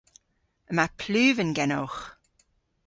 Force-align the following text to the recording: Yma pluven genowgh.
Yma 0.69 0.85
pluven 0.99 1.49
genowgh. 1.57 1.99